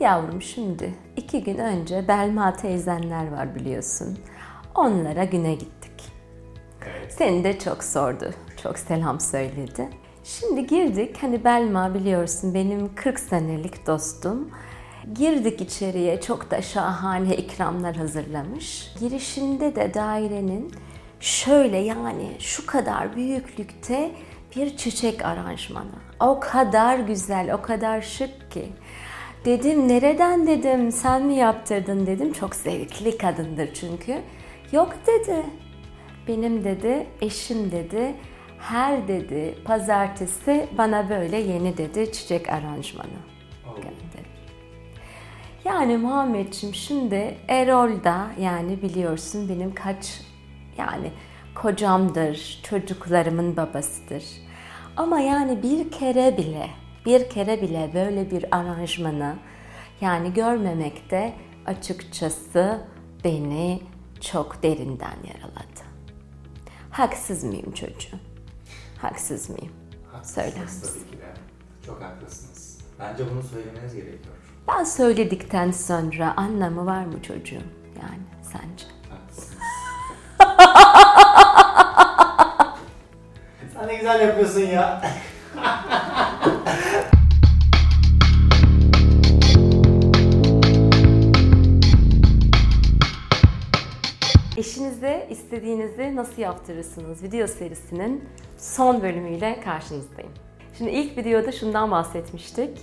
Yavrum 0.00 0.42
şimdi 0.42 0.94
iki 1.16 1.44
gün 1.44 1.58
önce 1.58 2.08
Belma 2.08 2.52
teyzenler 2.52 3.32
var 3.32 3.54
biliyorsun. 3.54 4.18
Onlara 4.74 5.24
güne 5.24 5.54
gittik. 5.54 6.12
Evet. 6.86 7.12
Seni 7.12 7.44
de 7.44 7.58
çok 7.58 7.84
sordu. 7.84 8.30
Çok 8.62 8.78
selam 8.78 9.20
söyledi. 9.20 9.88
Şimdi 10.24 10.66
girdik. 10.66 11.22
Hani 11.22 11.44
Belma 11.44 11.94
biliyorsun 11.94 12.54
benim 12.54 12.94
40 12.94 13.20
senelik 13.20 13.86
dostum. 13.86 14.50
Girdik 15.14 15.60
içeriye 15.60 16.20
çok 16.20 16.50
da 16.50 16.62
şahane 16.62 17.36
ikramlar 17.36 17.96
hazırlamış. 17.96 18.94
Girişinde 19.00 19.76
de 19.76 19.94
dairenin 19.94 20.72
şöyle 21.20 21.76
yani 21.76 22.36
şu 22.38 22.66
kadar 22.66 23.16
büyüklükte 23.16 24.10
bir 24.56 24.76
çiçek 24.76 25.24
aranjmanı. 25.24 26.00
O 26.20 26.40
kadar 26.40 26.98
güzel, 26.98 27.54
o 27.54 27.62
kadar 27.62 28.00
şık 28.00 28.50
ki. 28.50 28.72
Dedim 29.44 29.88
nereden 29.88 30.46
dedim 30.46 30.92
sen 30.92 31.22
mi 31.22 31.34
yaptırdın 31.34 32.06
dedim. 32.06 32.32
Çok 32.32 32.54
zevkli 32.54 33.18
kadındır 33.18 33.74
çünkü. 33.74 34.18
Yok 34.72 34.94
dedi. 35.06 35.42
Benim 36.28 36.64
dedi, 36.64 37.06
eşim 37.20 37.70
dedi, 37.72 38.14
her 38.58 39.08
dedi 39.08 39.54
pazartesi 39.64 40.68
bana 40.78 41.10
böyle 41.10 41.36
yeni 41.36 41.76
dedi 41.76 42.12
çiçek 42.12 42.48
aranjmanı 42.48 43.20
gönderir. 43.76 44.30
Yani 45.64 45.96
Muhammedciğim 45.96 46.74
şimdi 46.74 47.36
Erol 47.48 48.04
da 48.04 48.26
yani 48.40 48.82
biliyorsun 48.82 49.48
benim 49.48 49.74
kaç 49.74 50.20
yani 50.78 51.10
kocamdır, 51.54 52.60
çocuklarımın 52.62 53.56
babasıdır. 53.56 54.24
Ama 54.96 55.20
yani 55.20 55.62
bir 55.62 55.90
kere 55.90 56.36
bile, 56.36 56.66
bir 57.06 57.30
kere 57.30 57.62
bile 57.62 57.90
böyle 57.94 58.30
bir 58.30 58.56
aranjmanı 58.56 59.36
yani 60.00 60.32
görmemekte 60.34 61.34
açıkçası 61.66 62.80
beni 63.24 63.82
çok 64.20 64.62
derinden 64.62 65.16
yaraladı. 65.28 65.80
Haksız 66.90 67.44
mıyım 67.44 67.72
çocuğum? 67.72 68.18
Haksız 68.98 69.50
mıyım? 69.50 69.72
Söyler 70.22 70.50
Haklısınız 70.56 70.82
misin? 70.96 71.00
tabii 71.06 71.16
ki 71.16 71.22
de. 71.22 71.26
Çok 71.86 72.02
haklısınız. 72.02 72.78
Bence 72.98 73.24
bunu 73.30 73.42
söylemeniz 73.42 73.94
gerekiyor. 73.94 74.34
Ben 74.68 74.84
söyledikten 74.84 75.70
sonra 75.70 76.34
anlamı 76.36 76.86
var 76.86 77.04
mı 77.04 77.22
çocuğum? 77.22 77.62
Yani 78.02 78.20
sence? 78.42 78.84
Haklısınız. 79.10 79.58
Sen 83.74 83.88
ne 83.88 83.94
güzel 83.96 84.20
yapıyorsun 84.20 84.60
ya. 84.60 85.02
Eşinize 95.00 95.26
istediğinizi 95.30 96.16
nasıl 96.16 96.42
yaptırırsınız 96.42 97.22
video 97.22 97.46
serisinin 97.46 98.24
son 98.58 99.02
bölümüyle 99.02 99.60
karşınızdayım. 99.64 100.32
Şimdi 100.78 100.90
ilk 100.90 101.18
videoda 101.18 101.52
şundan 101.52 101.90
bahsetmiştik. 101.90 102.78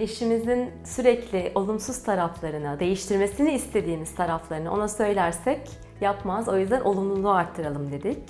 Eşimizin 0.00 0.70
sürekli 0.84 1.52
olumsuz 1.54 2.02
taraflarını, 2.02 2.80
değiştirmesini 2.80 3.52
istediğimiz 3.52 4.14
taraflarını 4.14 4.72
ona 4.72 4.88
söylersek 4.88 5.60
yapmaz. 6.00 6.48
O 6.48 6.58
yüzden 6.58 6.80
olumluluğu 6.80 7.30
arttıralım 7.30 7.92
dedik. 7.92 8.22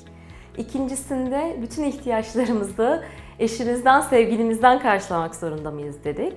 İkincisinde 0.59 1.57
bütün 1.63 1.85
ihtiyaçlarımızı 1.85 3.05
eşimizden, 3.39 4.01
sevgilimizden 4.01 4.79
karşılamak 4.79 5.35
zorunda 5.35 5.71
mıyız 5.71 6.05
dedik. 6.05 6.35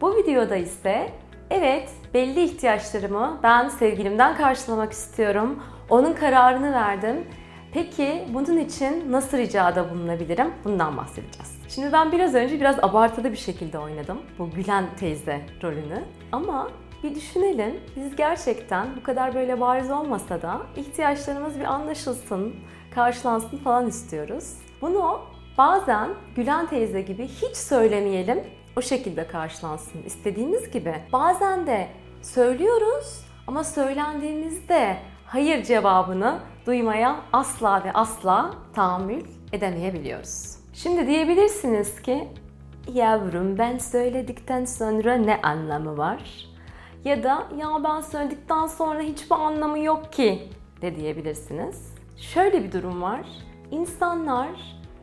Bu 0.00 0.16
videoda 0.16 0.56
ise 0.56 1.08
evet 1.50 1.90
belli 2.14 2.44
ihtiyaçlarımı 2.44 3.40
ben 3.42 3.68
sevgilimden 3.68 4.36
karşılamak 4.36 4.92
istiyorum. 4.92 5.62
Onun 5.90 6.12
kararını 6.12 6.72
verdim. 6.72 7.24
Peki 7.72 8.24
bunun 8.34 8.58
için 8.58 9.12
nasıl 9.12 9.38
ricada 9.38 9.90
bulunabilirim? 9.90 10.50
Bundan 10.64 10.96
bahsedeceğiz. 10.96 11.62
Şimdi 11.68 11.92
ben 11.92 12.12
biraz 12.12 12.34
önce 12.34 12.60
biraz 12.60 12.78
abartılı 12.84 13.32
bir 13.32 13.36
şekilde 13.36 13.78
oynadım 13.78 14.18
bu 14.38 14.50
Gülen 14.50 14.84
teyze 15.00 15.40
rolünü. 15.62 16.04
Ama 16.32 16.68
bir 17.02 17.14
düşünelim. 17.14 17.80
Biz 17.96 18.16
gerçekten 18.16 18.86
bu 18.96 19.02
kadar 19.02 19.34
böyle 19.34 19.60
bariz 19.60 19.90
olmasa 19.90 20.42
da 20.42 20.60
ihtiyaçlarımız 20.76 21.60
bir 21.60 21.64
anlaşılsın, 21.64 22.54
karşılansın 22.94 23.58
falan 23.58 23.86
istiyoruz. 23.86 24.54
Bunu 24.80 25.20
bazen 25.58 26.08
Gülen 26.36 26.66
teyze 26.66 27.02
gibi 27.02 27.28
hiç 27.28 27.56
söylemeyelim, 27.56 28.40
o 28.76 28.82
şekilde 28.82 29.26
karşılansın 29.26 30.02
istediğimiz 30.02 30.70
gibi. 30.70 30.94
Bazen 31.12 31.66
de 31.66 31.88
söylüyoruz 32.22 33.24
ama 33.46 33.64
söylendiğimizde 33.64 34.96
hayır 35.32 35.62
cevabını 35.64 36.38
duymaya 36.66 37.16
asla 37.32 37.84
ve 37.84 37.92
asla 37.92 38.50
tahammül 38.74 39.22
edemeyebiliyoruz. 39.52 40.56
Şimdi 40.72 41.06
diyebilirsiniz 41.06 42.02
ki 42.02 42.28
yavrum 42.92 43.58
ben 43.58 43.78
söyledikten 43.78 44.64
sonra 44.64 45.14
ne 45.14 45.40
anlamı 45.42 45.98
var? 45.98 46.46
Ya 47.04 47.22
da 47.22 47.46
ya 47.58 47.68
ben 47.84 48.00
söyledikten 48.00 48.66
sonra 48.66 49.00
hiçbir 49.00 49.34
anlamı 49.34 49.78
yok 49.78 50.12
ki 50.12 50.48
de 50.82 50.96
diyebilirsiniz. 50.96 51.94
Şöyle 52.16 52.64
bir 52.64 52.72
durum 52.72 53.02
var. 53.02 53.26
İnsanlar 53.70 54.48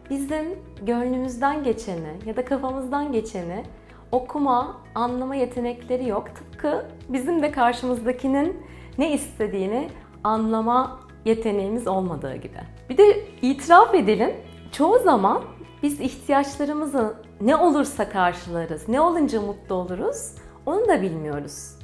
bizim 0.09 0.59
gönlümüzden 0.81 1.63
geçeni 1.63 2.17
ya 2.25 2.35
da 2.35 2.45
kafamızdan 2.45 3.11
geçeni 3.11 3.63
okuma, 4.11 4.77
anlama 4.95 5.35
yetenekleri 5.35 6.07
yok. 6.07 6.35
Tıpkı 6.35 6.85
bizim 7.09 7.41
de 7.41 7.51
karşımızdakinin 7.51 8.65
ne 8.97 9.13
istediğini 9.13 9.89
anlama 10.23 10.99
yeteneğimiz 11.25 11.87
olmadığı 11.87 12.35
gibi. 12.35 12.59
Bir 12.89 12.97
de 12.97 13.27
itiraf 13.41 13.95
edelim, 13.95 14.35
çoğu 14.71 14.99
zaman 14.99 15.41
biz 15.83 15.99
ihtiyaçlarımızı 15.99 17.13
ne 17.41 17.55
olursa 17.55 18.09
karşılarız, 18.09 18.89
ne 18.89 19.01
olunca 19.01 19.41
mutlu 19.41 19.75
oluruz 19.75 20.35
onu 20.65 20.87
da 20.87 21.01
bilmiyoruz. 21.01 21.75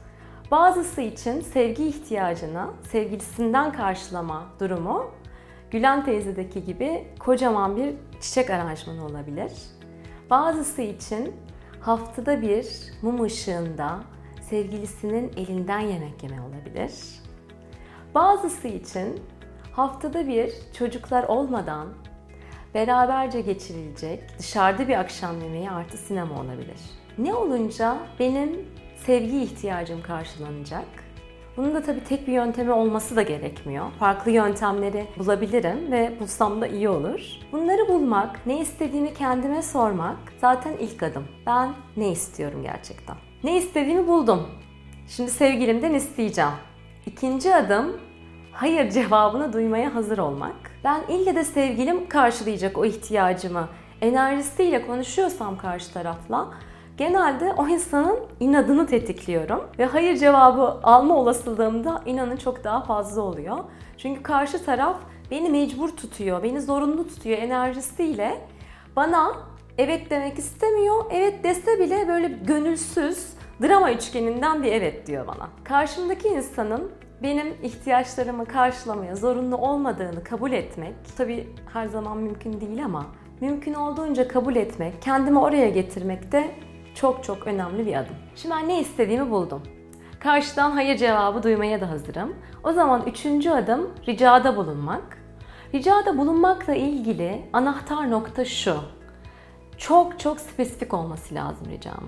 Bazısı 0.52 1.02
için 1.02 1.42
sevgi 1.42 1.88
ihtiyacını 1.88 2.68
sevgilisinden 2.92 3.72
karşılama 3.72 4.44
durumu 4.60 5.12
Gülen 5.72 6.06
teyzedeki 6.06 6.64
gibi 6.64 7.08
kocaman 7.20 7.78
bir 7.78 7.96
çiçek 8.22 8.50
aranjmanı 8.50 9.06
olabilir. 9.06 9.52
Bazısı 10.30 10.82
için 10.82 11.36
haftada 11.80 12.42
bir 12.42 12.68
mum 13.02 13.24
ışığında 13.24 14.00
sevgilisinin 14.50 15.32
elinden 15.38 15.80
yemek 15.80 16.24
yeme 16.24 16.42
olabilir. 16.42 16.92
Bazısı 18.16 18.68
için 18.68 19.22
haftada 19.72 20.28
bir 20.28 20.52
çocuklar 20.78 21.24
olmadan 21.24 21.88
beraberce 22.74 23.42
geçirilecek 23.42 24.40
dışarıda 24.40 24.88
bir 24.88 25.00
akşam 25.00 25.42
yemeği 25.42 25.70
artı 25.70 25.98
sinema 25.98 26.42
olabilir. 26.42 26.78
Ne 27.18 27.34
olunca 27.34 27.98
benim 28.20 28.66
sevgi 29.06 29.42
ihtiyacım 29.42 30.02
karşılanacak. 30.02 30.86
Bunun 31.58 31.76
da 31.76 31.84
tabii 31.84 32.04
tek 32.04 32.28
bir 32.28 32.34
yöntemi 32.34 32.72
olması 32.72 33.16
da 33.16 33.22
gerekmiyor. 33.22 33.86
Farklı 34.00 34.32
yöntemleri 34.32 35.08
bulabilirim 35.18 35.92
ve 35.92 36.14
bulsam 36.20 36.62
da 36.62 36.68
iyi 36.68 36.90
olur. 36.90 37.22
Bunları 37.52 37.88
bulmak, 37.88 38.46
ne 38.46 38.60
istediğimi 38.60 39.14
kendime 39.14 39.62
sormak 39.62 40.18
zaten 40.42 40.74
ilk 40.78 41.04
adım. 41.04 41.28
Ben 41.46 41.74
ne 41.98 42.12
istiyorum 42.12 42.64
gerçekten? 42.64 43.16
Ne 43.44 43.58
istediğimi 43.58 44.08
buldum. 44.08 44.48
Şimdi 45.08 45.32
sevgilimden 45.32 45.94
isteyeceğim. 45.94 46.52
İkinci 47.06 47.56
adım 47.56 48.05
hayır 48.56 48.90
cevabını 48.92 49.54
duymaya 49.54 49.96
hazır 49.96 50.18
olmak. 50.18 50.56
Ben 50.84 51.02
ille 51.10 51.36
de 51.36 51.44
sevgilim 51.44 52.10
karşılayacak 52.10 52.78
o 52.78 52.86
ihtiyacımı 52.86 53.68
enerjisiyle 54.02 54.88
konuşuyorsam 54.88 55.58
karşı 55.58 55.94
tarafla 55.94 56.48
genelde 56.98 57.54
o 57.58 57.68
insanın 57.68 58.20
inadını 58.40 58.88
tetikliyorum 58.88 59.64
ve 59.80 59.86
hayır 59.86 60.18
cevabı 60.18 60.80
alma 60.84 61.16
olasılığım 61.16 61.84
da 61.84 62.02
inanın 62.06 62.38
çok 62.38 62.64
daha 62.64 62.82
fazla 62.82 63.22
oluyor. 63.22 63.58
Çünkü 63.98 64.24
karşı 64.24 64.66
taraf 64.66 64.98
beni 65.32 65.50
mecbur 65.50 65.90
tutuyor, 65.90 66.44
beni 66.44 66.62
zorunlu 66.62 67.08
tutuyor 67.08 67.38
enerjisiyle. 67.38 68.42
Bana 68.96 69.32
evet 69.78 70.10
demek 70.10 70.40
istemiyor. 70.40 71.06
Evet 71.12 71.44
dese 71.44 71.80
bile 71.80 72.08
böyle 72.08 72.28
gönülsüz 72.28 73.28
drama 73.62 73.92
üçgeninden 73.92 74.64
bir 74.64 74.72
evet 74.72 75.08
diyor 75.08 75.28
bana. 75.28 75.50
Karşımdaki 75.64 76.28
insanın 76.28 76.92
benim 77.24 77.58
ihtiyaçlarımı 77.64 78.46
karşılamaya 78.46 79.16
zorunlu 79.16 79.58
olmadığını 79.58 80.24
kabul 80.24 80.52
etmek, 80.52 80.94
tabii 81.18 81.50
her 81.74 81.86
zaman 81.86 82.18
mümkün 82.18 82.62
değil 82.62 82.86
ama 82.86 83.06
mümkün 83.42 83.74
olduğunca 83.74 84.28
kabul 84.28 84.56
etmek, 84.56 85.02
kendimi 85.02 85.40
oraya 85.40 85.70
getirmek 85.70 86.32
de 86.32 86.52
çok 86.96 87.24
çok 87.24 87.48
önemli 87.48 87.86
bir 87.86 87.94
adım. 87.94 88.16
Şimdi 88.36 88.56
ben 88.56 88.70
ne 88.70 88.80
istediğimi 88.80 89.32
buldum. 89.32 89.62
Karşıdan 90.20 90.72
hayır 90.72 90.98
cevabı 90.98 91.44
duymaya 91.44 91.82
da 91.82 91.90
hazırım. 91.90 92.36
O 92.64 92.72
zaman 92.72 93.04
üçüncü 93.08 93.50
adım 93.50 93.90
ricada 94.08 94.58
bulunmak. 94.58 95.18
Ricada 95.74 96.18
bulunmakla 96.18 96.76
ilgili 96.76 97.42
anahtar 97.54 98.12
nokta 98.12 98.46
şu. 98.46 98.76
Çok 99.78 100.20
çok 100.20 100.40
spesifik 100.40 100.94
olması 100.94 101.36
lazım 101.36 101.68
ricam. 101.70 102.04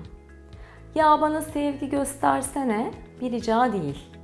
Ya 0.95 1.21
bana 1.21 1.41
sevgi 1.41 1.89
göstersene 1.89 2.91
bir 3.21 3.31
rica 3.31 3.73
değil. 3.73 4.16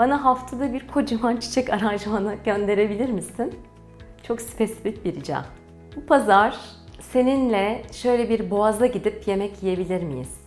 Bana 0.00 0.24
haftada 0.24 0.72
bir 0.72 0.86
kocaman 0.86 1.36
çiçek 1.40 1.70
aranjmanı 1.70 2.34
gönderebilir 2.44 3.08
misin? 3.08 3.54
Çok 4.22 4.40
spesifik 4.40 5.04
bir 5.04 5.14
rica. 5.14 5.44
Bu 5.96 6.06
pazar 6.06 6.60
seninle 7.00 7.82
şöyle 7.92 8.28
bir 8.28 8.50
boğaza 8.50 8.86
gidip 8.86 9.28
yemek 9.28 9.62
yiyebilir 9.62 10.02
miyiz? 10.02 10.40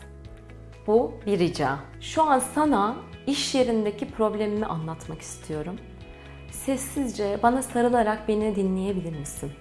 Bu 0.87 1.11
bir 1.25 1.39
rica. 1.39 1.77
Şu 2.01 2.23
an 2.23 2.39
sana 2.39 2.95
iş 3.27 3.55
yerindeki 3.55 4.11
problemimi 4.11 4.65
anlatmak 4.65 5.21
istiyorum. 5.21 5.75
Sessizce 6.51 7.39
bana 7.43 7.61
sarılarak 7.61 8.27
beni 8.27 8.55
dinleyebilir 8.55 9.19
misin? 9.19 9.51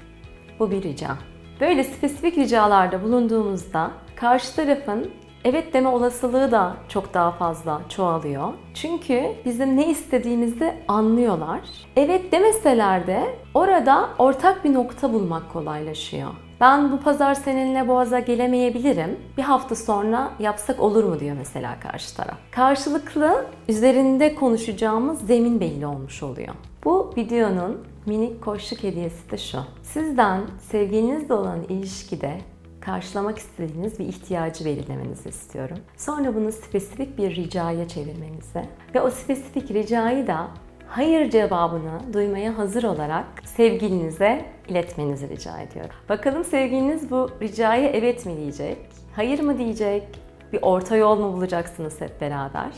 Bu 0.59 0.71
bir 0.71 0.83
rica. 0.83 1.19
Böyle 1.61 1.85
spesifik 1.85 2.38
ricalarda 2.38 3.03
bulunduğumuzda 3.03 3.91
karşı 4.17 4.56
tarafın 4.56 5.11
evet 5.44 5.75
deme 5.75 5.89
olasılığı 5.89 6.50
da 6.50 6.77
çok 6.89 7.15
daha 7.15 7.31
fazla 7.31 7.81
çoğalıyor. 7.89 8.53
Çünkü 8.75 9.23
bizim 9.44 9.77
ne 9.77 9.91
istediğimizi 9.91 10.75
anlıyorlar. 10.89 11.61
Evet 11.97 12.33
demeseler 12.33 13.06
de 13.06 13.35
orada 13.55 14.09
ortak 14.19 14.65
bir 14.65 14.75
nokta 14.75 15.12
bulmak 15.12 15.53
kolaylaşıyor. 15.53 16.31
Ben 16.61 16.93
bu 16.93 17.00
pazar 17.00 17.35
seninle 17.35 17.89
Boğaz'a 17.89 18.19
gelemeyebilirim. 18.19 19.19
Bir 19.37 19.43
hafta 19.43 19.75
sonra 19.75 20.31
yapsak 20.39 20.81
olur 20.81 21.05
mu 21.05 21.21
diyor 21.21 21.37
mesela 21.39 21.81
karşı 21.81 22.17
taraf. 22.17 22.37
Karşılıklı 22.50 23.47
üzerinde 23.69 24.35
konuşacağımız 24.35 25.27
zemin 25.27 25.61
belli 25.61 25.87
olmuş 25.87 26.23
oluyor. 26.23 26.55
Bu 26.85 27.12
videonun 27.17 27.81
minik 28.06 28.43
koşluk 28.43 28.83
hediyesi 28.83 29.31
de 29.31 29.38
şu. 29.38 29.59
Sizden 29.83 30.41
sevgilinizle 30.71 31.35
olan 31.35 31.62
ilişkide 31.62 32.41
karşılamak 32.84 33.38
istediğiniz 33.38 33.99
bir 33.99 34.05
ihtiyacı 34.05 34.64
belirlemenizi 34.64 35.29
istiyorum. 35.29 35.79
Sonra 35.96 36.34
bunu 36.34 36.52
spesifik 36.52 37.19
bir 37.19 37.37
ricaya 37.37 37.88
çevirmenizi 37.88 38.64
ve 38.94 39.00
o 39.00 39.11
spesifik 39.11 39.70
ricayı 39.70 40.26
da 40.26 40.49
hayır 40.87 41.31
cevabını 41.31 42.00
duymaya 42.12 42.58
hazır 42.58 42.82
olarak 42.82 43.26
sevgilinize 43.44 44.44
iletmenizi 44.69 45.29
rica 45.29 45.61
ediyorum. 45.61 45.94
Bakalım 46.08 46.44
sevgiliniz 46.44 47.11
bu 47.11 47.31
ricaya 47.43 47.88
evet 47.88 48.26
mi 48.26 48.37
diyecek, 48.37 48.79
hayır 49.17 49.40
mı 49.40 49.58
diyecek, 49.58 50.05
bir 50.52 50.58
orta 50.62 50.96
yol 50.96 51.19
mu 51.19 51.32
bulacaksınız 51.32 52.00
hep 52.00 52.20
beraber? 52.20 52.73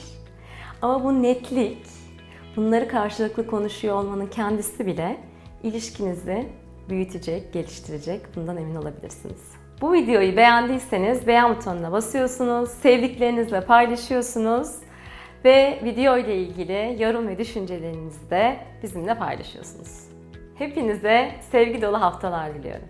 Ama 0.83 1.05
bu 1.05 1.23
netlik, 1.23 1.87
bunları 2.57 2.89
karşılıklı 2.89 3.47
konuşuyor 3.47 3.95
olmanın 3.95 4.27
kendisi 4.27 4.87
bile 4.87 5.17
ilişkinizi 5.63 6.49
büyütecek, 6.89 7.53
geliştirecek. 7.53 8.37
Bundan 8.37 8.57
emin 8.57 8.75
olabilirsiniz. 8.75 9.64
Bu 9.81 9.93
videoyu 9.93 10.37
beğendiyseniz 10.37 11.27
beğen 11.27 11.57
butonuna 11.57 11.93
basıyorsunuz, 11.93 12.71
sevdiklerinizle 12.71 13.61
paylaşıyorsunuz 13.61 14.69
ve 15.45 15.81
video 15.85 16.19
ile 16.19 16.37
ilgili 16.37 17.03
yorum 17.03 17.29
ve 17.29 17.39
düşüncelerinizi 17.39 18.31
de 18.31 18.57
bizimle 18.83 19.19
paylaşıyorsunuz. 19.19 20.09
Hepinize 20.59 21.31
sevgi 21.51 21.83
dolu 21.83 22.01
haftalar 22.01 22.55
diliyorum. 22.55 22.89